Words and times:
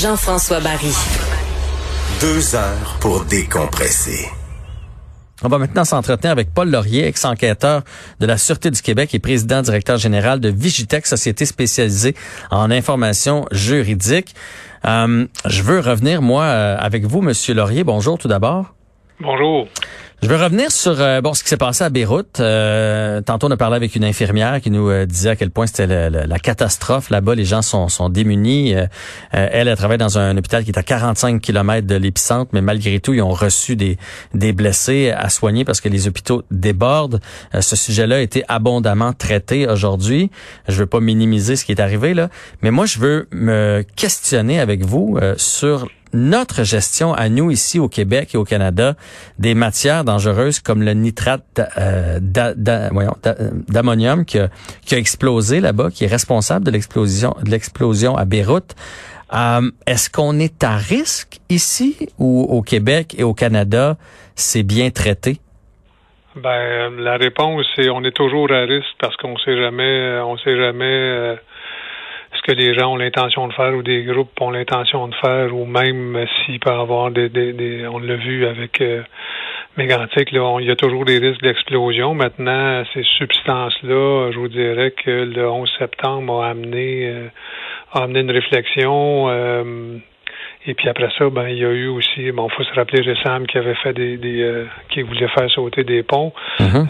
Jean-François 0.00 0.60
Barry. 0.60 0.94
Deux 2.22 2.54
heures 2.54 2.96
pour 3.00 3.22
décompresser. 3.26 4.30
On 5.42 5.48
va 5.48 5.58
maintenant 5.58 5.84
s'entretenir 5.84 6.32
avec 6.32 6.54
Paul 6.54 6.70
Laurier, 6.70 7.06
ex-enquêteur 7.06 7.82
de 8.18 8.24
la 8.24 8.38
Sûreté 8.38 8.70
du 8.70 8.80
Québec 8.80 9.14
et 9.14 9.18
président 9.18 9.60
directeur 9.60 9.98
général 9.98 10.40
de 10.40 10.48
Vigitech, 10.48 11.06
société 11.06 11.44
spécialisée 11.44 12.14
en 12.50 12.70
information 12.70 13.44
juridique. 13.50 14.34
Euh, 14.86 15.26
je 15.44 15.62
veux 15.62 15.80
revenir, 15.80 16.22
moi, 16.22 16.44
euh, 16.44 16.78
avec 16.78 17.04
vous, 17.04 17.20
Monsieur 17.20 17.52
Laurier. 17.52 17.84
Bonjour 17.84 18.16
tout 18.16 18.28
d'abord. 18.28 18.72
Bonjour. 19.20 19.68
Je 20.22 20.28
veux 20.28 20.36
revenir 20.36 20.72
sur 20.72 20.98
euh, 20.98 21.20
bon 21.20 21.34
ce 21.34 21.42
qui 21.42 21.50
s'est 21.50 21.58
passé 21.58 21.84
à 21.84 21.90
Beyrouth. 21.90 22.40
Euh, 22.40 23.20
tantôt, 23.20 23.48
on 23.48 23.50
a 23.50 23.56
parlé 23.58 23.76
avec 23.76 23.94
une 23.94 24.04
infirmière 24.04 24.60
qui 24.62 24.70
nous 24.70 24.88
euh, 24.88 25.04
disait 25.04 25.30
à 25.30 25.36
quel 25.36 25.50
point 25.50 25.66
c'était 25.66 25.86
la 25.86 26.38
catastrophe 26.38 27.10
là-bas. 27.10 27.34
Les 27.34 27.44
gens 27.44 27.60
sont, 27.60 28.08
démunis. 28.08 28.72
elle, 29.30 29.68
elle 29.68 29.76
travaille 29.76 29.98
dans 29.98 30.18
un 30.18 30.36
hôpital 30.38 30.64
qui 30.64 30.70
est 30.70 30.78
à 30.78 30.82
45 30.82 31.40
km 31.40 31.86
de 31.86 31.96
l'épicentre, 31.96 32.50
mais 32.54 32.62
malgré 32.62 32.98
tout, 33.00 33.12
ils 33.12 33.20
ont 33.20 33.32
reçu 33.32 33.76
des, 33.76 33.98
des 34.32 34.52
blessés 34.52 35.10
à 35.10 35.28
soigner 35.28 35.66
parce 35.66 35.82
que 35.82 35.90
les 35.90 36.08
hôpitaux 36.08 36.42
débordent. 36.50 37.20
ce 37.58 37.76
sujet-là 37.76 38.16
a 38.16 38.20
été 38.20 38.42
abondamment 38.48 39.12
traité 39.12 39.68
aujourd'hui. 39.68 40.30
Je 40.68 40.80
veux 40.80 40.86
pas 40.86 41.00
minimiser 41.00 41.56
ce 41.56 41.64
qui 41.66 41.72
est 41.72 41.80
arrivé 41.80 42.14
là, 42.14 42.28
mais 42.62 42.70
moi, 42.70 42.86
je 42.86 42.98
veux 42.98 43.28
me 43.32 43.84
questionner 43.96 44.60
avec 44.60 44.84
vous 44.84 45.18
sur 45.36 45.88
notre 46.12 46.64
gestion 46.64 47.14
à 47.14 47.28
nous 47.28 47.50
ici 47.50 47.78
au 47.78 47.88
Québec 47.88 48.34
et 48.34 48.38
au 48.38 48.44
Canada 48.44 48.94
des 49.38 49.54
matières 49.54 50.04
dangereuses 50.04 50.60
comme 50.60 50.82
le 50.82 50.92
nitrate 50.92 51.60
euh, 51.78 52.18
d'ammonium 52.20 54.24
qui 54.24 54.38
a, 54.38 54.48
explosé 54.92 55.60
là-bas, 55.60 55.90
qui 55.90 56.04
est 56.04 56.08
responsable 56.08 56.64
de 56.64 56.70
l'explosion 56.70 57.34
de 57.44 57.50
l'explosion 57.50 58.16
à 58.16 58.24
Beyrouth. 58.24 58.74
Euh, 59.32 59.70
Est-ce 59.86 60.10
qu'on 60.10 60.38
est 60.38 60.64
à 60.64 60.76
risque 60.76 61.38
ici 61.48 62.08
ou 62.18 62.42
au 62.42 62.62
Québec 62.62 63.14
et 63.16 63.22
au 63.22 63.34
Canada, 63.34 63.96
c'est 64.34 64.64
bien 64.64 64.90
traité? 64.90 65.38
Ben 66.36 66.96
la 66.98 67.16
réponse 67.16 67.66
c'est 67.74 67.90
on 67.90 68.04
est 68.04 68.14
toujours 68.14 68.52
à 68.52 68.60
risque 68.60 68.94
parce 69.00 69.16
qu'on 69.16 69.36
sait 69.38 69.56
jamais 69.56 70.20
on 70.24 70.36
sait 70.38 70.56
jamais 70.56 70.84
euh, 70.84 71.34
que 72.42 72.52
les 72.52 72.74
gens 72.74 72.92
ont 72.92 72.96
l'intention 72.96 73.48
de 73.48 73.52
faire 73.52 73.74
ou 73.74 73.82
des 73.82 74.04
groupes 74.04 74.40
ont 74.40 74.50
l'intention 74.50 75.08
de 75.08 75.14
faire 75.16 75.54
ou 75.54 75.66
même 75.66 76.26
s'il 76.44 76.60
peut 76.60 76.70
y 76.70 76.72
avoir 76.72 77.10
des, 77.10 77.28
des, 77.28 77.86
on 77.86 77.98
l'a 77.98 78.16
vu 78.16 78.46
avec 78.46 78.80
euh, 78.80 79.02
Mégantic, 79.76 80.32
là, 80.32 80.58
il 80.60 80.66
y 80.66 80.70
a 80.70 80.76
toujours 80.76 81.04
des 81.04 81.18
risques 81.18 81.42
d'explosion. 81.42 82.12
Maintenant, 82.12 82.82
ces 82.92 83.04
substances-là, 83.04 84.30
je 84.32 84.38
vous 84.38 84.48
dirais 84.48 84.90
que 84.90 85.10
le 85.10 85.48
11 85.48 85.70
septembre 85.78 86.42
a 86.42 86.50
amené, 86.50 87.08
euh, 87.08 87.28
a 87.92 88.02
amené 88.02 88.20
une 88.20 88.32
réflexion 88.32 89.28
euh, 89.28 89.96
et 90.66 90.74
puis 90.74 90.88
après 90.88 91.08
ça, 91.16 91.30
ben 91.30 91.48
il 91.48 91.58
y 91.58 91.64
a 91.64 91.70
eu 91.70 91.88
aussi, 91.88 92.30
bon, 92.32 92.48
faut 92.50 92.62
se 92.64 92.74
rappeler 92.74 93.00
Ressam 93.00 93.46
qui 93.46 93.56
avait 93.56 93.74
fait 93.76 93.94
des, 93.94 94.18
des 94.18 94.42
euh, 94.42 94.66
qui 94.90 95.02
voulait 95.02 95.28
faire 95.28 95.50
sauter 95.50 95.84
des 95.84 96.02
ponts. 96.02 96.32
Mm 96.58 96.86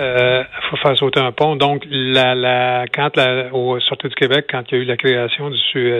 faut 0.70 0.76
faire 0.76 0.96
sauter 0.96 1.18
un 1.20 1.32
pont. 1.32 1.56
Donc 1.56 1.84
la, 1.90 2.34
la 2.34 2.84
quand 2.92 3.16
la 3.16 3.52
au 3.52 3.80
sortie 3.80 4.08
du 4.08 4.14
Québec, 4.14 4.46
quand 4.48 4.62
il 4.70 4.78
y 4.78 4.80
a 4.80 4.82
eu 4.82 4.86
la 4.86 4.96
création 4.96 5.50
du 5.50 5.56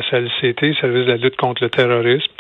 SLCT, 0.09 0.75
Service 0.81 1.07
de 1.07 1.11
la 1.11 1.17
lutte 1.17 1.37
contre 1.37 1.65
le 1.65 1.71
terrorisme, 1.71 2.33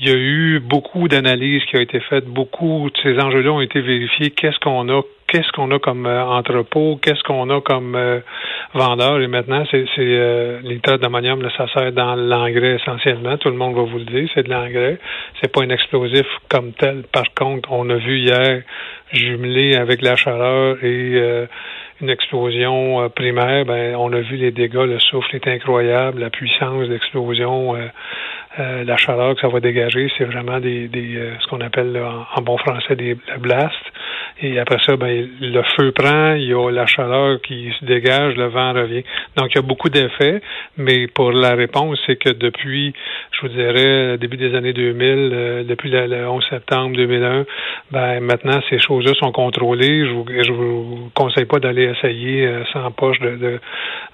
il 0.00 0.08
y 0.08 0.12
a 0.12 0.16
eu 0.16 0.60
beaucoup 0.60 1.08
d'analyses 1.08 1.64
qui 1.64 1.76
ont 1.76 1.80
été 1.80 2.00
faites, 2.00 2.26
beaucoup 2.26 2.90
de 2.90 2.98
ces 3.02 3.18
enjeux-là 3.18 3.52
ont 3.52 3.60
été 3.60 3.80
vérifiés. 3.80 4.30
Qu'est-ce 4.30 4.58
qu'on 4.58 4.88
a 4.90 5.00
qu'est-ce 5.34 5.50
qu'on 5.50 5.70
a 5.72 5.80
comme 5.80 6.06
euh, 6.06 6.24
entrepôt, 6.24 6.96
qu'est-ce 7.02 7.22
qu'on 7.24 7.50
a 7.50 7.60
comme 7.60 7.96
euh, 7.96 8.20
vendeur. 8.72 9.20
Et 9.20 9.26
maintenant, 9.26 9.64
c'est 9.68 9.84
euh, 9.98 10.60
nitrate 10.62 11.00
d'ammonium, 11.00 11.42
ça 11.56 11.66
sert 11.74 11.90
dans 11.90 12.14
l'engrais 12.14 12.76
essentiellement. 12.76 13.36
Tout 13.38 13.50
le 13.50 13.56
monde 13.56 13.74
va 13.74 13.82
vous 13.82 13.98
le 13.98 14.04
dire, 14.04 14.28
c'est 14.32 14.44
de 14.44 14.50
l'engrais. 14.50 14.98
C'est 15.40 15.50
pas 15.50 15.62
un 15.62 15.70
explosif 15.70 16.26
comme 16.48 16.72
tel. 16.74 17.02
Par 17.12 17.34
contre, 17.34 17.72
on 17.72 17.90
a 17.90 17.96
vu 17.96 18.20
hier 18.20 18.62
jumelé 19.12 19.74
avec 19.74 20.02
la 20.02 20.14
chaleur 20.14 20.76
et 20.84 21.14
euh, 21.14 21.46
une 22.00 22.10
explosion 22.10 23.08
primaire, 23.10 23.64
ben 23.64 23.94
on 23.96 24.12
a 24.12 24.20
vu 24.20 24.36
les 24.36 24.50
dégâts, 24.50 24.86
le 24.86 24.98
souffle 24.98 25.34
est 25.36 25.46
incroyable, 25.46 26.20
la 26.20 26.30
puissance 26.30 26.88
d'explosion, 26.88 27.76
la 28.58 28.96
chaleur 28.96 29.36
que 29.36 29.40
ça 29.40 29.48
va 29.48 29.60
dégager, 29.60 30.10
c'est 30.18 30.24
vraiment 30.24 30.58
des, 30.58 30.88
des 30.88 31.16
ce 31.40 31.46
qu'on 31.46 31.60
appelle 31.60 31.96
en, 32.36 32.42
bon 32.42 32.58
français 32.58 32.96
des 32.96 33.16
blasts. 33.38 33.92
Et 34.42 34.58
après 34.58 34.78
ça, 34.84 34.96
ben, 34.96 35.28
le 35.40 35.62
feu 35.76 35.92
prend, 35.92 36.34
il 36.34 36.48
y 36.48 36.54
a 36.54 36.70
la 36.70 36.86
chaleur 36.86 37.40
qui 37.40 37.72
se 37.78 37.84
dégage, 37.84 38.34
le 38.34 38.46
vent 38.46 38.72
revient. 38.72 39.04
Donc, 39.36 39.50
il 39.52 39.56
y 39.56 39.58
a 39.58 39.62
beaucoup 39.62 39.88
d'effets, 39.88 40.40
mais 40.76 41.06
pour 41.06 41.30
la 41.30 41.54
réponse, 41.54 42.00
c'est 42.04 42.16
que 42.16 42.30
depuis, 42.30 42.92
je 43.30 43.40
vous 43.42 43.48
dirais, 43.48 44.18
début 44.18 44.36
des 44.36 44.56
années 44.56 44.72
2000, 44.72 45.30
euh, 45.32 45.62
depuis 45.62 45.88
le, 45.88 46.28
11 46.28 46.44
septembre 46.50 46.96
2001, 46.96 47.44
ben, 47.92 48.20
maintenant, 48.20 48.60
ces 48.68 48.80
choses-là 48.80 49.12
sont 49.14 49.30
contrôlées. 49.30 50.04
Je 50.04 50.10
vous, 50.10 50.26
je 50.28 50.52
vous 50.52 51.10
conseille 51.14 51.44
pas 51.44 51.60
d'aller 51.60 51.92
essayer 51.96 52.44
euh, 52.46 52.64
sans 52.72 52.90
poche 52.90 53.20
de, 53.20 53.60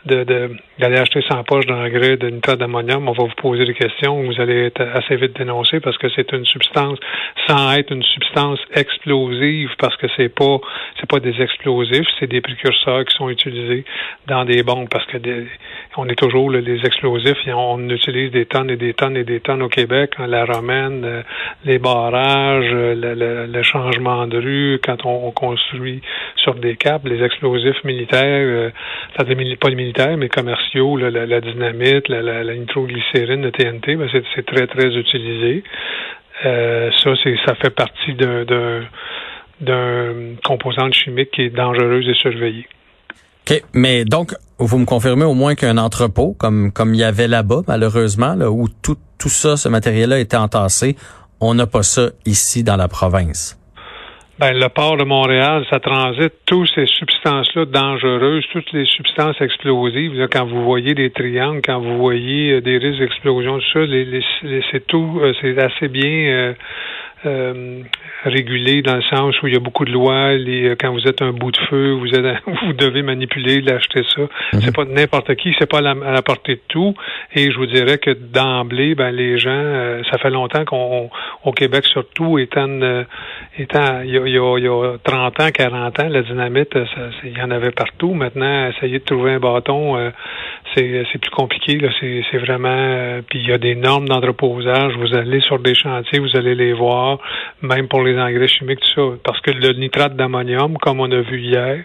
de, 0.05 0.25
de, 0.25 0.51
d'aller 0.79 0.99
acheter 0.99 1.23
sans 1.31 1.43
poche 1.45 1.65
d'engrais 1.65 2.19
de 2.19 2.29
nitrate 2.29 2.59
d'ammonium. 2.59 3.09
On 3.09 3.13
va 3.13 3.25
vous 3.25 3.35
poser 3.41 3.65
des 3.65 3.75
questions. 3.75 4.23
Vous 4.23 4.39
allez 4.39 4.67
être 4.67 4.83
assez 4.83 5.17
vite 5.17 5.37
dénoncé 5.39 5.81
parce 5.81 5.97
que 5.97 6.09
c'est 6.15 6.31
une 6.33 6.45
substance, 6.45 6.99
sans 7.47 7.73
être 7.73 7.91
une 7.91 8.03
substance 8.03 8.59
explosive, 8.75 9.71
parce 9.79 9.97
que 9.97 10.10
c'est 10.17 10.29
pas 10.29 10.59
c'est 10.99 11.09
pas 11.09 11.21
des 11.21 11.41
explosifs, 11.41 12.07
c'est 12.19 12.27
des 12.27 12.41
précurseurs 12.41 13.05
qui 13.05 13.15
sont 13.17 13.29
utilisés 13.29 13.85
dans 14.27 14.45
des 14.45 14.63
bombes 14.63 14.89
parce 14.89 15.07
que 15.07 15.19
on 15.97 16.09
est 16.09 16.15
toujours 16.15 16.51
les 16.51 16.85
explosifs, 16.85 17.39
on 17.47 17.89
utilise 17.89 18.31
des 18.31 18.47
tonnes 18.47 18.71
et 18.71 18.77
des 18.77 18.95
tonnes 18.95 19.17
et 19.17 19.25
des 19.25 19.41
tonnes 19.41 19.63
au 19.63 19.69
Québec, 19.69 20.13
hein, 20.19 20.27
la 20.27 20.45
romaine, 20.45 21.05
euh, 21.05 21.23
les 21.65 21.79
barrages, 21.79 22.71
euh, 22.73 23.47
le, 23.47 23.63
changement 23.63 24.27
de 24.27 24.39
rue, 24.39 24.81
quand 24.85 25.05
on, 25.05 25.31
construit 25.31 26.01
sur 26.37 26.55
des 26.55 26.77
câbles, 26.77 27.11
les 27.11 27.25
explosifs 27.25 27.85
militaires, 27.85 28.21
euh, 28.23 28.71
pas 29.17 29.25
les 29.69 29.77
militaires, 29.77 30.17
mais 30.17 30.29
commerciaux, 30.29 30.97
la, 30.97 31.41
dynamite, 31.41 32.09
la, 32.09 32.23
la, 32.23 32.55
nitroglycérine, 32.55 33.43
le 33.43 33.53
TNT, 33.53 33.97
ben 33.97 34.09
c'est 34.35 34.47
très, 34.47 34.67
très 34.67 34.97
utilisé. 34.97 35.63
ça, 36.43 37.11
c'est 37.23 37.37
ça 37.47 37.55
fait 37.55 37.75
partie 37.75 38.15
d'un 38.15 38.83
d'un 39.61 40.37
composante 40.45 40.95
chimique 40.95 41.31
qui 41.33 41.43
est 41.43 41.51
dangereuse 41.51 42.09
et 42.09 42.15
surveillée. 42.15 42.67
OK, 43.49 43.63
mais 43.73 44.05
donc, 44.05 44.35
vous 44.59 44.79
me 44.79 44.85
confirmez 44.85 45.25
au 45.25 45.35
moins 45.35 45.55
qu'un 45.55 45.79
entrepôt, 45.79 46.35
comme 46.39 46.73
comme 46.73 46.95
il 46.95 47.01
y 47.01 47.05
avait 47.05 47.29
là-bas, 47.29 47.63
malheureusement, 47.67 48.35
là, 48.35 48.51
où 48.51 48.69
tout, 48.69 48.97
tout 49.19 49.29
ça, 49.29 49.57
ce 49.57 49.69
matériel-là 49.69 50.19
était 50.19 50.37
entassé, 50.37 50.97
on 51.41 51.55
n'a 51.55 51.67
pas 51.67 51.83
ça 51.83 52.11
ici 52.27 52.63
dans 52.63 52.77
la 52.77 52.89
province. 52.89 53.60
Ben, 54.41 54.59
le 54.59 54.71
port 54.71 54.97
de 54.97 55.05
Montréal, 55.05 55.67
ça 55.69 55.81
transite 55.81 56.33
toutes 56.47 56.71
ces 56.75 56.87
substances-là 56.87 57.67
dangereuses, 57.67 58.43
toutes 58.51 58.73
les 58.73 58.87
substances 58.87 59.39
explosives. 59.39 60.15
Là, 60.15 60.29
quand 60.29 60.47
vous 60.47 60.65
voyez 60.65 60.95
des 60.95 61.11
triangles, 61.11 61.61
quand 61.63 61.79
vous 61.79 61.99
voyez 61.99 62.53
euh, 62.53 62.61
des 62.63 62.79
risques 62.79 63.01
d'explosion, 63.01 63.59
tout 63.59 63.71
ça, 63.75 63.81
les, 63.81 64.23
c'est 64.73 64.87
tout, 64.87 65.21
euh, 65.23 65.35
c'est 65.43 65.63
assez 65.63 65.89
bien 65.89 66.09
euh, 66.09 66.55
euh, 67.27 67.83
régulé 68.25 68.81
dans 68.81 68.97
le 68.97 69.03
sens 69.03 69.43
où 69.43 69.47
il 69.47 69.53
y 69.53 69.57
a 69.57 69.61
beaucoup 69.61 69.85
de 69.85 69.93
lois. 69.93 70.33
Les, 70.33 70.75
quand 70.81 70.91
vous 70.91 71.07
êtes 71.07 71.21
un 71.21 71.33
bout 71.33 71.51
de 71.51 71.59
feu, 71.69 71.93
vous 71.93 72.09
êtes, 72.15 72.37
vous 72.65 72.73
devez 72.73 73.03
manipuler, 73.03 73.61
l'acheter 73.61 74.03
ça. 74.15 74.23
Mhm. 74.23 74.61
C'est 74.63 74.75
pas 74.75 74.87
n'importe 74.87 75.35
qui, 75.35 75.55
c'est 75.59 75.69
pas 75.69 75.79
à 75.79 75.83
la, 75.83 76.23
portée 76.23 76.55
de 76.55 76.63
tout. 76.69 76.95
Et 77.35 77.51
je 77.51 77.59
vous 77.59 77.67
dirais 77.67 77.99
que 77.99 78.11
d'emblée, 78.11 78.95
ben 78.95 79.11
les 79.11 79.39
gens, 79.39 79.51
euh, 79.51 80.03
ça 80.11 80.17
fait 80.17 80.31
longtemps 80.31 80.65
qu'on, 80.65 81.11
au 81.45 81.53
Québec 81.53 81.85
surtout, 81.85 82.39
étant, 82.39 82.69
étant, 83.63 84.01
il 84.03 84.11
y, 84.11 84.19
a, 84.19 84.27
il, 84.27 84.65
y 84.65 84.69
a, 84.69 84.97
30 85.03 85.41
ans, 85.41 85.51
40 85.53 86.01
ans, 86.01 86.09
la 86.09 86.23
dynamite, 86.23 86.77
il 87.25 87.37
y 87.37 87.43
en 87.43 87.51
avait 87.51 87.71
partout. 87.71 88.15
Maintenant, 88.15 88.69
essayer 88.69 88.99
de 88.99 89.05
trouver 89.05 89.33
un 89.33 89.41
bâton, 89.41 90.13
c'est, 90.75 91.05
c'est 91.13 91.19
plus 91.19 91.31
compliqué. 91.31 91.79
C'est, 92.01 92.39
vraiment. 92.39 93.21
puis 93.29 93.41
il 93.41 93.49
y 93.49 93.53
a 93.53 93.59
des 93.59 93.75
normes 93.75 94.09
d'entreposage. 94.09 94.95
Vous 94.97 95.15
allez 95.15 95.41
sur 95.41 95.59
des 95.59 95.75
chantiers, 95.75 96.19
vous 96.19 96.37
allez 96.37 96.55
les 96.55 96.73
voir 96.73 97.19
même 97.63 97.89
pour 97.89 98.03
les 98.03 98.19
engrais 98.19 98.49
chimiques, 98.49 98.81
tout 98.81 99.13
ça. 99.13 99.17
Parce 99.25 99.41
que 99.41 99.51
le 99.51 99.73
nitrate 99.73 100.17
d'ammonium, 100.17 100.77
comme 100.79 101.01
on 101.01 101.11
a 101.11 101.21
vu 101.21 101.41
hier, 101.41 101.85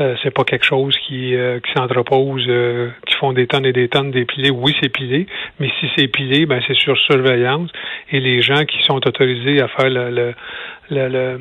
Euh, 0.00 0.16
c'est 0.22 0.32
pas 0.32 0.42
quelque 0.42 0.64
chose 0.64 0.96
qui, 1.06 1.36
euh, 1.36 1.60
qui 1.60 1.70
s'entrepose, 1.72 2.44
euh, 2.48 2.90
qui 3.06 3.14
font 3.14 3.32
des 3.32 3.46
tonnes 3.46 3.64
et 3.64 3.72
des 3.72 3.88
tonnes 3.88 4.10
d'épilés. 4.10 4.50
Oui, 4.50 4.74
c'est 4.82 4.88
pilé, 4.88 5.26
mais 5.60 5.70
si 5.78 5.88
c'est 5.96 6.08
pilé, 6.08 6.46
ben 6.46 6.60
c'est 6.66 6.76
sur 6.76 6.98
surveillance. 6.98 7.70
Et 8.10 8.18
les 8.18 8.42
gens 8.42 8.64
qui 8.64 8.82
sont 8.82 8.96
autorisés 9.06 9.60
à 9.60 9.68
faire 9.68 9.90
le, 9.90 10.10
le, 10.10 11.08
le 11.08 11.38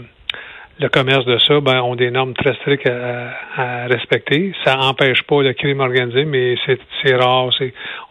le 0.79 0.89
commerce 0.89 1.25
de 1.25 1.37
ça 1.37 1.59
ben, 1.59 1.81
ont 1.81 1.95
des 1.95 2.09
normes 2.09 2.33
très 2.33 2.53
strictes 2.55 2.87
à, 2.87 3.85
respecter. 3.87 4.53
Ça 4.65 4.75
n'empêche 4.75 5.21
pas 5.23 5.41
le 5.41 5.53
crime 5.53 5.79
organisé, 5.79 6.25
mais 6.25 6.55
c'est 6.65 7.15
rare. 7.15 7.49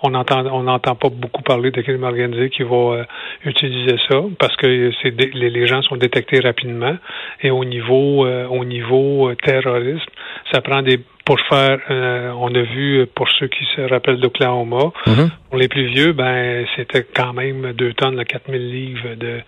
On 0.02 0.10
n'entend 0.10 0.46
on 0.46 0.62
n'entend 0.62 0.94
pas 0.94 1.08
beaucoup 1.08 1.42
parler 1.42 1.70
de 1.70 1.80
crime 1.80 2.04
organisé 2.04 2.50
qui 2.50 2.62
va 2.62 2.76
euh, 2.76 3.04
utiliser 3.44 3.96
ça 4.08 4.22
parce 4.38 4.56
que 4.56 4.66
les, 4.66 5.50
les, 5.50 5.66
gens 5.66 5.82
sont 5.82 5.96
détectés 5.96 6.40
rapidement. 6.40 6.96
Et 7.42 7.50
au 7.50 7.64
niveau 7.64 8.24
euh, 8.24 8.46
au 8.46 8.64
niveau 8.64 9.28
euh, 9.28 9.34
terrorisme, 9.34 10.10
ça 10.52 10.60
prend 10.60 10.82
des 10.82 11.00
pour 11.24 11.38
faire, 11.42 11.78
on 12.36 12.52
a 12.52 12.62
vu 12.62 13.06
pour 13.14 13.28
ceux 13.38 13.46
qui 13.46 13.64
se 13.76 13.80
rappellent 13.82 14.18
d'Oklahoma, 14.18 14.90
mm-hmm. 15.06 15.30
pour 15.50 15.56
les 15.56 15.68
plus 15.68 15.86
vieux, 15.86 16.12
ben 16.12 16.66
c'était 16.74 17.06
quand 17.14 17.32
même 17.32 17.74
deux 17.74 17.92
tonnes, 17.92 18.24
4000 18.24 18.72
livres 18.72 19.14
de 19.14 19.38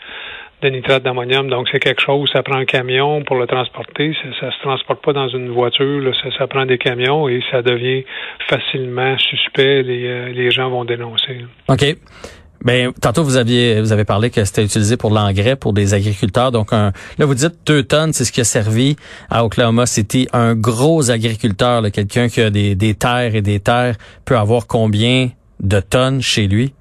de 0.64 0.70
nitrate 0.70 1.02
d'ammonium. 1.02 1.48
Donc, 1.48 1.68
c'est 1.70 1.78
quelque 1.78 2.00
chose, 2.00 2.28
ça 2.32 2.42
prend 2.42 2.56
un 2.56 2.64
camion 2.64 3.22
pour 3.22 3.36
le 3.36 3.46
transporter. 3.46 4.16
Ça, 4.40 4.46
ne 4.46 4.50
se 4.50 4.60
transporte 4.60 5.04
pas 5.04 5.12
dans 5.12 5.28
une 5.28 5.50
voiture, 5.50 6.12
ça, 6.38 6.46
prend 6.46 6.64
des 6.64 6.78
camions 6.78 7.28
et 7.28 7.42
ça 7.50 7.62
devient 7.62 8.04
facilement 8.48 9.16
suspect. 9.18 9.82
Les, 9.82 10.06
euh, 10.06 10.28
les 10.32 10.50
gens 10.50 10.70
vont 10.70 10.84
dénoncer. 10.84 11.44
OK. 11.68 11.84
Ben, 12.64 12.92
tantôt 13.00 13.22
vous 13.22 13.36
aviez 13.36 13.80
vous 13.80 13.92
avez 13.92 14.04
parlé 14.04 14.30
que 14.30 14.44
c'était 14.44 14.64
utilisé 14.64 14.96
pour 14.96 15.10
l'engrais 15.10 15.56
pour 15.56 15.72
des 15.72 15.94
agriculteurs. 15.94 16.50
Donc 16.50 16.72
là 16.72 16.92
vous 17.18 17.34
dites 17.34 17.54
deux 17.66 17.82
tonnes, 17.82 18.12
c'est 18.12 18.24
ce 18.24 18.32
qui 18.32 18.40
a 18.40 18.44
servi 18.44 18.96
à 19.30 19.44
Oklahoma 19.44 19.86
City. 19.86 20.28
Un 20.32 20.54
gros 20.54 21.10
agriculteur, 21.10 21.82
quelqu'un 21.92 22.28
qui 22.28 22.40
a 22.40 22.50
des 22.50 22.96
terres 22.98 23.34
et 23.34 23.42
des 23.42 23.60
terres, 23.60 23.96
peut 24.24 24.36
avoir 24.36 24.66
combien 24.66 25.30
de 25.60 25.80
tonnes 25.80 26.22
chez 26.22 26.46
lui? 26.46 26.72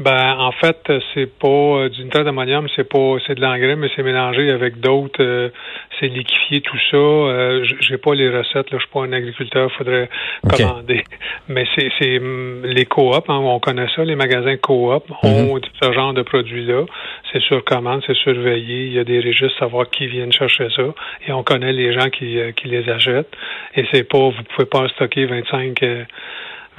Ben, 0.00 0.34
en 0.38 0.50
fait, 0.52 0.90
c'est 1.12 1.26
pas 1.26 1.46
euh, 1.46 1.88
du 1.90 2.04
nitrate 2.04 2.24
d'ammonium, 2.24 2.66
c'est 2.74 2.88
pas 2.88 3.16
c'est 3.26 3.34
de 3.34 3.42
l'engrais, 3.42 3.76
mais 3.76 3.88
c'est 3.94 4.02
mélangé 4.02 4.50
avec 4.50 4.80
d'autres. 4.80 5.22
Euh, 5.22 5.50
c'est 5.98 6.08
liquéfié 6.08 6.62
tout 6.62 6.78
ça. 6.90 6.96
Euh, 6.96 7.62
J'ai 7.80 7.98
pas 7.98 8.14
les 8.14 8.30
recettes, 8.30 8.70
là, 8.70 8.78
je 8.78 8.84
suis 8.84 8.88
pas 8.90 9.02
un 9.02 9.12
agriculteur, 9.12 9.70
faudrait 9.72 10.08
commander. 10.48 11.04
Mais 11.48 11.66
c'est 11.74 11.90
c'est 11.98 12.18
mm, 12.18 12.62
les 12.64 12.86
coop, 12.86 13.28
hein, 13.28 13.40
on 13.42 13.60
connaît 13.60 13.88
ça, 13.94 14.02
les 14.02 14.16
magasins 14.16 14.56
coop 14.56 15.04
ont 15.22 15.56
mhm. 15.56 15.60
ce 15.82 15.92
genre 15.92 16.14
de 16.14 16.22
produits-là. 16.22 16.86
C'est 17.30 17.42
sur 17.42 17.62
commande, 17.62 18.02
c'est 18.06 18.16
surveillé. 18.16 18.86
Il 18.86 18.92
y 18.94 18.98
a 18.98 19.04
des 19.04 19.18
registres 19.18 19.58
savoir 19.58 19.90
qui 19.90 20.06
viennent 20.06 20.32
chercher 20.32 20.68
ça, 20.70 20.94
et 21.28 21.32
on 21.32 21.42
connaît 21.42 21.74
les 21.74 21.92
gens 21.92 22.08
qui, 22.08 22.38
euh, 22.38 22.52
qui 22.52 22.68
les 22.68 22.88
achètent. 22.88 23.36
Et 23.74 23.84
c'est 23.92 24.04
pas, 24.04 24.30
vous 24.30 24.42
pouvez 24.54 24.66
pas 24.66 24.88
stocker 24.88 25.26
25 25.26 25.84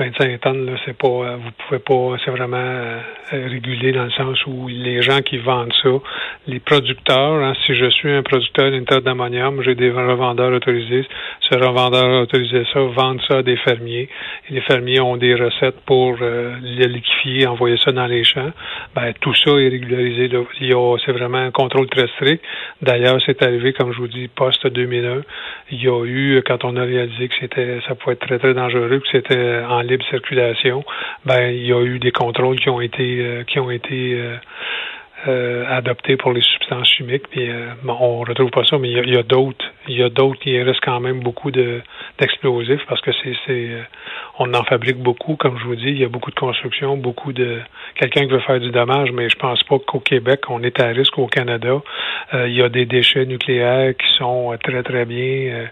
25 0.01 0.41
tonnes, 0.41 0.65
là, 0.65 0.71
c'est 0.83 0.97
pas, 0.97 1.07
euh, 1.07 1.37
vous 1.37 1.51
pouvez 1.51 1.79
pas, 1.79 2.17
c'est 2.25 2.31
vraiment 2.31 2.57
euh, 2.57 2.99
régulé 3.31 3.91
dans 3.91 4.05
le 4.05 4.11
sens 4.11 4.43
où 4.47 4.67
les 4.67 5.03
gens 5.03 5.19
qui 5.19 5.37
vendent 5.37 5.73
ça, 5.83 5.89
les 6.47 6.59
producteurs, 6.59 7.35
hein, 7.35 7.53
si 7.65 7.75
je 7.75 7.87
suis 7.91 8.09
un 8.09 8.23
producteur 8.23 8.71
d'une 8.71 8.85
tonne 8.85 9.01
d'ammonium, 9.03 9.61
j'ai 9.61 9.75
des 9.75 9.91
revendeurs 9.91 10.53
autorisés, 10.53 11.05
ce 11.41 11.55
revendeur 11.55 12.23
autorisé 12.23 12.65
ça, 12.73 12.79
vendre 12.79 13.21
ça 13.27 13.37
à 13.37 13.43
des 13.43 13.57
fermiers, 13.57 14.09
et 14.49 14.53
les 14.53 14.61
fermiers 14.61 15.01
ont 15.01 15.17
des 15.17 15.35
recettes 15.35 15.79
pour 15.85 16.17
euh, 16.21 16.55
le 16.63 16.85
liquifier, 16.87 17.45
envoyer 17.45 17.77
ça 17.77 17.91
dans 17.91 18.07
les 18.07 18.23
champs. 18.23 18.51
Ben, 18.95 19.13
tout 19.21 19.35
ça 19.35 19.51
est 19.51 19.69
régularisé. 19.69 20.29
C'est 21.05 21.11
vraiment 21.11 21.37
un 21.37 21.51
contrôle 21.51 21.87
très 21.87 22.07
strict. 22.15 22.43
D'ailleurs, 22.81 23.19
c'est 23.25 23.43
arrivé, 23.43 23.73
comme 23.73 23.91
je 23.91 23.97
vous 23.97 24.07
dis, 24.07 24.27
post 24.29 24.65
2001. 24.65 25.21
Il 25.71 25.83
y 25.83 25.87
a 25.87 26.05
eu, 26.05 26.41
quand 26.45 26.63
on 26.63 26.75
a 26.75 26.81
réalisé 26.81 27.27
que 27.27 27.35
c'était, 27.39 27.79
ça 27.87 27.95
pouvait 27.95 28.13
être 28.13 28.25
très, 28.25 28.39
très 28.39 28.53
dangereux, 28.53 28.99
que 28.99 29.07
c'était 29.11 29.61
en 29.67 29.81
libre 29.91 30.05
circulation, 30.09 30.83
ben 31.25 31.49
il 31.49 31.65
y 31.65 31.73
a 31.73 31.81
eu 31.83 31.99
des 31.99 32.11
contrôles 32.11 32.59
qui 32.59 32.69
ont 32.69 32.81
été 32.81 33.19
euh, 33.19 33.43
qui 33.43 33.59
ont 33.59 33.69
été 33.69 34.13
euh, 34.13 34.37
euh, 35.27 35.65
adoptés 35.69 36.17
pour 36.17 36.33
les 36.33 36.41
substances 36.41 36.87
chimiques. 36.87 37.27
Puis 37.29 37.47
bon, 37.83 37.95
on 37.99 38.19
retrouve 38.21 38.49
pas 38.49 38.63
ça, 38.63 38.77
mais 38.79 38.89
il 38.89 39.13
y 39.13 39.17
a, 39.17 39.23
d'autres. 39.23 39.65
Il 39.87 39.97
y 39.97 40.03
a 40.03 40.09
d'autres 40.09 40.39
qui 40.39 40.59
restent 40.59 40.83
quand 40.83 40.99
même 40.99 41.19
beaucoup 41.19 41.51
de 41.51 41.81
d'explosifs 42.17 42.83
parce 42.87 43.01
que 43.01 43.11
c'est 43.21 43.69
on 44.39 44.51
en 44.55 44.63
fabrique 44.63 44.97
beaucoup, 44.97 45.35
comme 45.35 45.59
je 45.59 45.65
vous 45.65 45.75
dis, 45.75 45.89
il 45.89 45.99
y 45.99 46.03
a 46.03 46.09
beaucoup 46.09 46.31
de 46.31 46.39
construction, 46.39 46.97
beaucoup 46.97 47.33
de 47.33 47.59
quelqu'un 47.95 48.21
qui 48.21 48.31
veut 48.31 48.39
faire 48.39 48.59
du 48.59 48.71
dommage, 48.71 49.11
mais 49.11 49.29
je 49.29 49.35
pense 49.35 49.61
pas 49.63 49.77
qu'au 49.77 49.99
Québec, 49.99 50.49
on 50.49 50.63
est 50.63 50.79
à 50.79 50.87
risque 50.87 51.17
au 51.19 51.27
Canada. 51.27 51.81
il 52.33 52.55
y 52.55 52.63
a 52.63 52.69
des 52.69 52.85
déchets 52.85 53.25
nucléaires 53.25 53.93
qui 53.95 54.07
sont 54.17 54.57
très 54.63 54.81
très 54.81 55.05
bien 55.05 55.67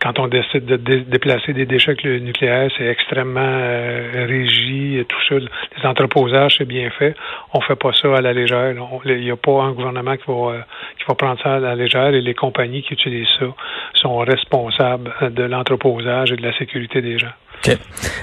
quand 0.00 0.18
on 0.18 0.28
décide 0.28 0.66
de 0.66 0.76
déplacer 0.76 1.52
des 1.52 1.66
déchets 1.66 1.96
nucléaires, 2.20 2.70
c'est 2.76 2.86
extrêmement 2.86 3.40
euh, 3.40 4.26
régi, 4.28 5.04
tout 5.08 5.18
ça. 5.28 5.36
Les 5.38 5.86
entreposages, 5.86 6.56
c'est 6.58 6.66
bien 6.66 6.90
fait. 6.90 7.14
On 7.54 7.60
fait 7.60 7.76
pas 7.76 7.92
ça 7.92 8.16
à 8.16 8.20
la 8.20 8.32
légère. 8.32 8.74
Il 9.04 9.20
n'y 9.20 9.30
a 9.30 9.36
pas 9.36 9.62
un 9.62 9.72
gouvernement 9.72 10.16
qui 10.16 10.24
va, 10.26 10.52
euh, 10.52 10.60
qui 10.98 11.04
va 11.08 11.14
prendre 11.14 11.40
ça 11.42 11.54
à 11.54 11.58
la 11.58 11.74
légère 11.74 12.14
et 12.14 12.20
les 12.20 12.34
compagnies 12.34 12.82
qui 12.82 12.94
utilisent 12.94 13.26
ça 13.38 13.46
sont 13.94 14.18
responsables 14.18 15.12
de 15.22 15.42
l'entreposage 15.42 16.32
et 16.32 16.36
de 16.36 16.42
la 16.42 16.56
sécurité 16.58 17.00
des 17.00 17.18
gens. 17.18 17.32
OK. 17.66 17.78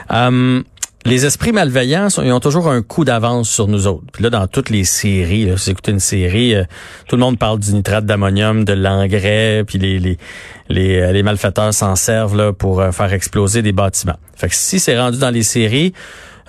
Um, 0.10 0.64
les 1.06 1.26
esprits 1.26 1.52
malveillants, 1.52 2.08
ont 2.18 2.40
toujours 2.40 2.70
un 2.70 2.82
coup 2.82 3.04
d'avance 3.04 3.50
sur 3.50 3.68
nous 3.68 3.88
autres. 3.88 4.06
Puis 4.14 4.24
là, 4.24 4.30
dans 4.30 4.48
toutes 4.48 4.70
les 4.70 4.84
séries, 4.86 5.46
là, 5.46 5.58
si 5.58 5.66
vous 5.66 5.72
écoutez 5.72 5.92
une 5.92 6.00
série, 6.00 6.56
euh, 6.56 6.64
tout 7.08 7.16
le 7.16 7.22
monde 7.22 7.38
parle 7.38 7.60
du 7.60 7.74
nitrate 7.74 8.06
d'ammonium, 8.06 8.64
de 8.64 8.74
l'engrais, 8.74 9.64
puis 9.68 9.78
les, 9.78 10.00
les, 10.00 10.18
les, 10.70 11.00
euh, 11.02 11.12
les 11.12 11.24
malfaiteurs 11.24 11.74
s'en 11.74 11.96
servent 11.96 12.38
là, 12.38 12.54
pour 12.54 12.80
euh, 12.80 12.92
faire 12.92 13.12
exploser 13.12 13.62
des 13.62 13.74
bâtiments. 13.74 14.18
Fait 14.36 14.48
que 14.48 14.56
si 14.56 14.80
c'est 14.80 14.98
rendu 14.98 15.20
dans 15.20 15.30
les 15.30 15.44
séries, 15.44 15.94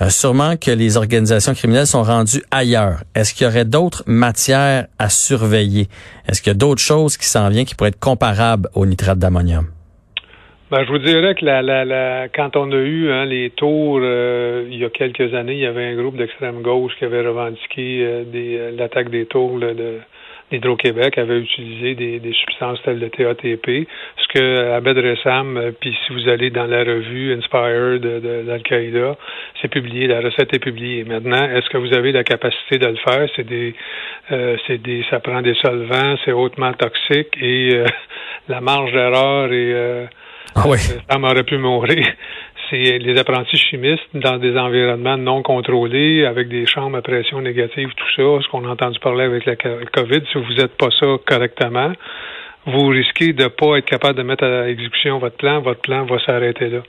sûrement 0.09 0.57
que 0.57 0.73
les 0.73 0.97
organisations 0.97 1.55
criminelles 1.55 1.87
sont 1.87 2.03
rendues 2.03 2.43
ailleurs. 2.51 3.05
Est-ce 3.15 3.33
qu'il 3.33 3.47
y 3.47 3.49
aurait 3.49 3.65
d'autres 3.65 4.03
matières 4.07 4.89
à 4.99 5.09
surveiller? 5.09 5.89
Est-ce 6.27 6.43
qu'il 6.43 6.51
y 6.51 6.57
a 6.57 6.59
d'autres 6.59 6.83
choses 6.83 7.17
qui 7.17 7.27
s'en 7.27 7.49
viennent 7.49 7.65
qui 7.65 7.77
pourraient 7.77 7.91
être 7.91 8.01
comparables 8.01 8.69
au 8.75 8.87
nitrate 8.87 9.21
d'ammonium? 9.21 9.69
Ben, 10.71 10.83
je 10.83 10.91
vous 10.91 10.99
dirais 10.99 11.35
que 11.35 11.45
la, 11.45 11.61
la, 11.61 11.85
la, 11.85 12.29
quand 12.31 12.57
on 12.57 12.73
a 12.73 12.77
eu 12.77 13.11
hein, 13.11 13.27
les 13.27 13.51
tours, 13.51 14.01
euh, 14.03 14.67
il 14.71 14.79
y 14.79 14.85
a 14.87 14.89
quelques 14.89 15.35
années, 15.35 15.53
il 15.53 15.59
y 15.59 15.67
avait 15.67 15.85
un 15.85 15.95
groupe 15.95 16.17
d'extrême 16.17 16.63
gauche 16.63 16.97
qui 16.99 17.05
avait 17.05 17.21
revendiqué 17.21 18.03
euh, 18.03 18.25
des, 18.25 18.57
euh, 18.57 18.71
l'attaque 18.71 19.11
des 19.11 19.27
tours 19.27 19.59
de 19.59 19.99
d'Hydro-Québec 20.51 21.19
avait 21.19 21.39
utilisé 21.39 21.95
des, 21.95 22.21
des, 22.21 22.33
substances 22.33 22.81
telles 22.83 22.99
le 22.99 23.11
TATP. 23.11 23.89
Ce 24.17 24.29
que 24.29 24.73
Abed 24.73 24.99
Ressam, 24.99 25.73
puis 25.81 25.97
si 26.07 26.13
vous 26.13 26.29
allez 26.29 26.51
dans 26.51 26.67
la 26.67 26.81
revue 26.81 27.35
Inspired 27.35 28.01
de, 28.01 28.43
d'Al-Qaïda, 28.43 29.17
c'est 29.61 29.69
publié, 29.69 30.07
la 30.07 30.21
recette 30.21 30.55
est 30.55 30.59
publiée. 30.59 31.05
Maintenant, 31.05 31.43
est-ce 31.51 31.69
que 31.71 31.79
vous 31.79 31.95
avez 31.95 32.13
la 32.13 32.25
capacité 32.25 32.79
de 32.79 32.87
le 32.87 32.97
faire? 32.97 33.29
C'est 33.37 33.47
des, 33.47 33.75
c'est 34.67 34.81
des, 34.83 35.05
ça 35.11 35.21
prend 35.21 35.43
des 35.43 35.55
solvants, 35.55 36.17
c'est 36.25 36.33
hautement 36.33 36.73
toxique 36.73 37.37
et 37.41 37.83
la 38.49 38.61
marge 38.61 38.93
d'erreur 38.93 39.53
est 39.53 40.09
ah 40.57 40.65
oui. 40.67 40.79
Ça 40.79 41.19
m'aurait 41.19 41.43
pu 41.43 41.59
mourir. 41.59 42.07
C'est 42.71 42.99
les 42.99 43.19
apprentis 43.19 43.57
chimistes 43.57 44.09
dans 44.15 44.39
des 44.39 44.57
environnements 44.57 45.17
non 45.17 45.43
contrôlés, 45.43 46.25
avec 46.25 46.49
des 46.49 46.67
chambres 46.67 46.97
à 46.97 47.03
pression 47.03 47.41
négative, 47.41 47.91
tout 47.97 48.11
ça, 48.17 48.43
ce 48.43 48.49
qu'on 48.49 48.65
a 48.67 48.71
entendu 48.71 48.99
parler 48.99 49.25
avec 49.25 49.45
la 49.45 49.57
COVID. 49.57 50.23
Si 50.33 50.39
vous 50.39 50.55
n'êtes 50.55 50.77
pas 50.77 50.91
ça 50.99 51.07
correctement, 51.27 51.93
vous 52.67 52.89
risquez 52.89 53.33
de 53.33 53.45
ne 53.45 53.49
pas 53.49 53.79
être 53.79 53.85
capable 53.85 54.19
de 54.19 54.23
mettre 54.23 54.45
à 54.45 54.69
exécution 54.69 55.19
votre 55.19 55.37
plan. 55.37 55.61
Votre 55.61 55.81
plan 55.81 56.05
va 56.05 56.19
s'arrêter 56.21 56.69
là. 56.69 56.83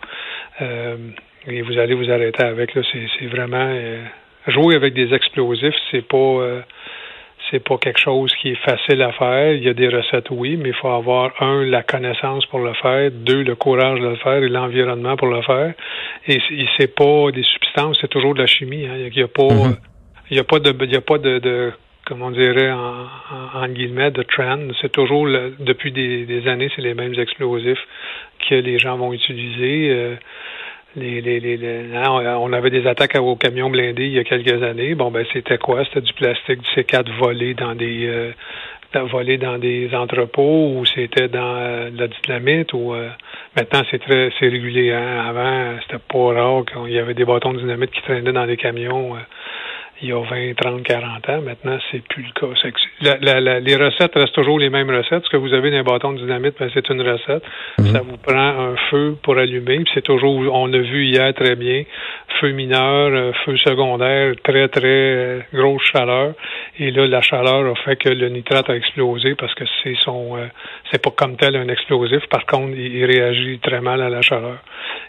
Euh, 0.61 0.95
et 1.47 1.61
vous 1.61 1.77
allez 1.77 1.93
vous 1.93 2.09
arrêter 2.09 2.43
avec. 2.43 2.73
Là, 2.75 2.81
c'est 2.91 3.27
vraiment 3.27 3.67
euh, 3.69 4.03
jouer 4.47 4.75
avec 4.75 4.93
des 4.93 5.13
explosifs, 5.13 5.75
c'est 5.91 6.07
pas 6.07 6.17
euh, 6.17 6.61
c'est 7.49 7.63
pas 7.63 7.77
quelque 7.77 7.99
chose 7.99 8.33
qui 8.41 8.49
est 8.49 8.63
facile 8.63 9.01
à 9.01 9.11
faire. 9.11 9.53
Il 9.53 9.63
y 9.63 9.69
a 9.69 9.73
des 9.73 9.87
recettes, 9.87 10.29
oui, 10.31 10.57
mais 10.57 10.69
il 10.69 10.75
faut 10.75 10.89
avoir, 10.89 11.31
un, 11.41 11.63
la 11.63 11.83
connaissance 11.83 12.45
pour 12.47 12.59
le 12.59 12.73
faire, 12.73 13.11
deux, 13.11 13.43
le 13.43 13.55
courage 13.55 13.99
de 13.99 14.07
le 14.07 14.15
faire 14.15 14.43
et 14.43 14.49
l'environnement 14.49 15.15
pour 15.15 15.27
le 15.27 15.41
faire. 15.41 15.73
Et 16.27 16.39
c'est 16.77 16.95
pas 16.95 17.31
des 17.31 17.43
substances, 17.43 17.97
c'est 18.01 18.09
toujours 18.09 18.33
de 18.33 18.39
la 18.39 18.47
chimie. 18.47 18.85
Hein. 18.85 18.95
Il 18.97 19.15
n'y 19.15 19.23
a 19.23 19.27
pas, 19.27 19.43
mm-hmm. 19.43 19.77
il 20.31 20.37
y 20.37 20.39
a 20.39 20.43
pas 20.43 20.59
de, 20.59 20.75
il 20.83 20.91
y 20.91 20.97
a 20.97 21.01
pas 21.01 21.17
de, 21.17 21.39
de 21.39 21.71
comme 22.05 22.21
on 22.21 22.31
dirait 22.31 22.71
en, 22.71 23.07
en, 23.55 23.67
guillemets, 23.67 24.11
de 24.11 24.23
trend. 24.23 24.59
C'est 24.81 24.91
toujours, 24.91 25.27
depuis 25.59 25.91
des, 25.91 26.25
des 26.25 26.47
années, 26.47 26.69
c'est 26.75 26.83
les 26.83 26.93
mêmes 26.93 27.19
explosifs 27.19 27.83
que 28.47 28.55
les 28.55 28.77
gens 28.77 28.95
vont 28.97 29.11
utiliser. 29.11 29.89
Euh, 29.89 30.15
les, 30.95 31.21
les, 31.21 31.39
les, 31.39 31.95
hein, 31.95 32.09
on 32.39 32.53
avait 32.53 32.69
des 32.69 32.87
attaques 32.87 33.15
aux 33.15 33.35
camions 33.35 33.69
blindés 33.69 34.05
il 34.05 34.13
y 34.13 34.19
a 34.19 34.23
quelques 34.23 34.63
années. 34.63 34.95
Bon, 34.95 35.11
ben 35.11 35.25
c'était 35.33 35.57
quoi? 35.57 35.83
C'était 35.85 36.01
du 36.01 36.13
plastique 36.13 36.61
du 36.61 36.69
C4 36.81 37.11
volé 37.17 37.53
dans 37.53 37.75
des 37.75 38.07
euh, 38.07 38.31
volé 39.11 39.37
dans 39.37 39.57
des 39.57 39.93
entrepôts 39.93 40.77
ou 40.77 40.85
c'était 40.85 41.27
dans 41.27 41.57
euh, 41.57 41.89
la 41.93 42.07
dynamite 42.07 42.71
ou 42.73 42.93
euh, 42.93 43.09
maintenant 43.55 43.81
c'est 43.91 43.99
très 43.99 44.31
c'est 44.39 44.47
régulier. 44.47 44.93
Hein? 44.93 45.25
Avant, 45.27 45.77
c'était 45.81 46.01
pas 46.07 46.33
rare 46.33 46.63
qu'il 46.65 46.93
y 46.93 46.99
avait 46.99 47.13
des 47.13 47.25
bâtons 47.25 47.53
de 47.53 47.59
dynamite 47.59 47.91
qui 47.91 48.01
traînaient 48.01 48.31
dans 48.31 48.47
des 48.47 48.57
camions. 48.57 49.15
Il 50.01 50.09
y 50.09 50.11
a 50.11 50.19
20, 50.19 50.53
30, 50.55 50.83
40 50.83 51.29
ans. 51.29 51.41
Maintenant, 51.41 51.77
c'est 51.91 52.05
plus 52.07 52.23
le 52.23 52.31
cas. 52.33 52.47
La, 53.01 53.39
la, 53.39 53.59
les 53.59 53.75
recettes 53.75 54.13
restent 54.15 54.35
toujours 54.35 54.59
les 54.59 54.69
mêmes 54.69 54.89
recettes. 54.89 55.23
Ce 55.23 55.29
que 55.29 55.37
vous 55.37 55.53
avez 55.53 55.71
dans 55.71 55.77
un 55.77 55.83
bâton 55.83 56.13
de 56.13 56.19
dynamite, 56.19 56.55
ben, 56.59 56.69
c'est 56.73 56.89
une 56.89 57.01
recette. 57.01 57.43
Mhm. 57.79 57.85
Ça 57.87 58.01
vous 58.01 58.17
prend 58.17 58.35
un 58.35 58.75
feu 58.89 59.15
pour 59.23 59.37
allumer. 59.37 59.83
C'est 59.93 60.03
toujours, 60.03 60.53
on 60.53 60.73
a 60.73 60.77
vu 60.77 61.05
hier 61.05 61.33
très 61.33 61.55
bien, 61.55 61.83
feu 62.39 62.51
mineur, 62.51 63.09
euh, 63.11 63.31
feu 63.45 63.55
secondaire, 63.57 64.33
très, 64.43 64.67
très 64.67 64.83
euh, 64.85 65.39
grosse 65.53 65.83
chaleur. 65.83 66.33
Et 66.77 66.91
là, 66.91 67.07
la 67.07 67.21
chaleur 67.21 67.65
a 67.65 67.75
fait 67.83 67.95
que 67.95 68.09
le 68.09 68.29
nitrate 68.29 68.69
a 68.69 68.75
explosé 68.75 69.35
parce 69.35 69.53
que 69.55 69.63
c'est 69.83 69.95
son, 69.99 70.37
euh, 70.37 70.47
c'est 70.91 71.01
pas 71.01 71.11
comme 71.11 71.37
tel 71.37 71.55
un 71.55 71.69
explosif. 71.69 72.25
Par 72.27 72.45
contre, 72.45 72.75
il, 72.77 73.05
réagit 73.05 73.59
très 73.59 73.81
mal 73.81 74.01
à 74.01 74.09
la 74.09 74.21
chaleur. 74.21 74.57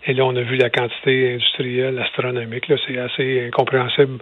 Et 0.07 0.13
là, 0.13 0.25
on 0.25 0.37
a 0.37 0.43
vu 0.43 0.57
la 0.57 0.71
quantité 0.71 1.35
industrielle 1.35 1.99
astronomique. 1.99 2.69
Là, 2.69 2.77
c'est 2.87 2.99
assez 2.99 3.47
incompréhensible 3.47 4.19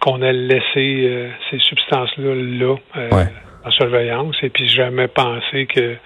qu'on 0.00 0.22
ait 0.22 0.32
laissé 0.32 1.30
ces 1.50 1.58
substances-là 1.58 2.34
là, 2.34 2.76
en 3.64 3.70
surveillance. 3.70 4.36
Et 4.42 4.50
puis 4.50 4.68
jamais 4.68 5.08
pensé 5.08 5.66
que 5.66 5.96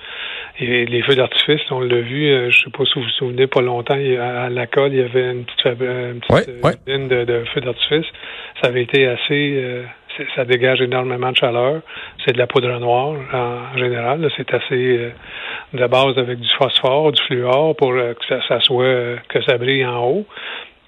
et 0.63 0.85
les 0.85 1.03
feux 1.03 1.15
d'artifice, 1.15 1.61
on 1.71 1.81
l'a 1.81 2.01
vu, 2.01 2.29
euh, 2.29 2.51
je 2.51 2.65
sais 2.65 2.71
pas 2.71 2.85
si 2.85 2.93
vous 2.97 3.05
vous 3.05 3.11
souvenez, 3.11 3.47
pas 3.47 3.63
longtemps, 3.63 3.95
à 3.95 4.51
la 4.51 4.67
colle, 4.67 4.93
il 4.93 4.99
y 4.99 5.03
avait 5.03 5.31
une 5.31 5.45
petite, 5.45 5.65
une 5.65 6.21
petite 6.21 6.49
euh, 6.89 7.25
de, 7.25 7.45
feux 7.55 7.63
d'artifice. 7.63 8.05
Ça 8.61 8.69
avait 8.69 8.83
été 8.83 9.07
assez, 9.07 9.55
euh, 9.57 9.85
ça 10.37 10.45
dégage 10.45 10.83
énormément 10.83 11.33
de 11.33 11.37
chaleur. 11.37 11.81
C'est 12.25 12.33
de 12.33 12.39
la 12.39 12.47
poudre 12.47 12.79
noire 12.79 13.17
en, 13.33 13.79
général. 13.79 14.29
C'est 14.37 14.53
assez 14.53 15.13
de 15.73 15.87
base 15.87 16.19
avec 16.19 16.39
du 16.39 16.49
phosphore, 16.59 17.13
du 17.13 17.23
fluor 17.23 17.75
pour 17.75 17.93
que 17.93 18.43
ça, 18.47 18.61
soit 18.61 19.17
que 19.29 19.43
ça 19.43 19.57
brille 19.57 19.87
en 19.87 20.05
haut. 20.05 20.27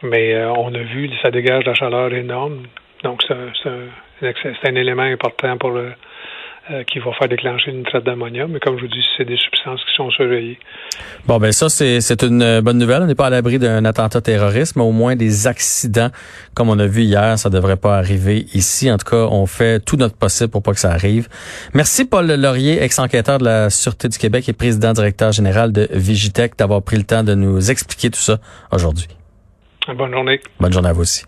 Mais 0.03 0.37
on 0.45 0.75
a 0.75 0.83
vu, 0.83 1.09
ça 1.23 1.31
dégage 1.31 1.65
de 1.65 1.71
la 1.71 1.75
chaleur 1.75 2.13
énorme. 2.13 2.65
Donc 3.03 3.23
c'est 3.29 4.69
un 4.69 4.75
élément 4.75 5.03
important 5.03 5.59
pour 5.59 5.71
le 5.71 5.93
euh, 6.71 6.85
qui 6.85 7.01
va 7.01 7.13
faire 7.19 7.29
déclencher 7.29 7.73
une 7.73 7.83
traite 7.83 8.05
d'ammonium. 8.05 8.53
Mais 8.53 8.61
comme 8.61 8.77
je 8.77 8.83
vous 8.83 8.89
dis, 8.89 9.05
c'est 9.17 9.25
des 9.25 9.37
substances 9.37 9.81
qui 9.85 9.97
sont 9.97 10.09
surveillées. 10.13 10.61
Bon, 11.27 11.39
ben 11.39 11.51
ça, 11.51 11.69
c'est 11.69 12.23
une 12.23 12.61
bonne 12.61 12.79
nouvelle. 12.79 13.03
On 13.03 13.07
n'est 13.07 13.17
pas 13.17 13.27
à 13.27 13.31
l'abri 13.31 13.59
d'un 13.59 13.85
attentat 13.85 14.21
terroriste, 14.21 14.77
mais 14.77 14.85
au 14.85 14.93
moins 14.93 15.17
des 15.17 15.49
accidents, 15.49 16.11
comme 16.55 16.71
on 16.71 16.79
a 16.79 16.87
vu 16.87 17.03
hier, 17.03 17.37
ça 17.37 17.51
devrait 17.51 17.77
pas 17.77 17.99
arriver 17.99 18.47
ici. 18.55 18.93
En 18.93 18.97
tout 18.97 19.11
cas, 19.11 19.27
on 19.29 19.47
fait 19.47 19.85
tout 19.85 19.97
notre 19.97 20.17
possible 20.17 20.51
pour 20.51 20.63
pas 20.63 20.71
que 20.71 20.79
ça 20.79 20.93
arrive. 20.93 21.27
Merci, 21.75 22.05
Paul 22.05 22.31
Laurier, 22.31 22.81
ex-enquêteur 22.81 23.39
de 23.39 23.45
la 23.45 23.69
Sûreté 23.69 24.09
du 24.09 24.17
Québec 24.17 24.49
et 24.49 24.53
président 24.53 24.93
directeur 24.93 25.33
général 25.33 25.73
de 25.73 25.89
Vigitech, 25.91 26.55
d'avoir 26.57 26.81
pris 26.83 26.97
le 26.97 27.03
temps 27.03 27.25
de 27.25 27.35
nous 27.35 27.73
expliquer 27.73 28.09
tout 28.09 28.21
ça 28.21 28.39
aujourd'hui. 28.71 29.09
Bonne 29.89 30.13
journée. 30.13 30.41
Bonne 30.61 30.73
journée 30.73 30.91
à 30.91 30.93
vous 30.93 31.03
aussi. 31.03 31.25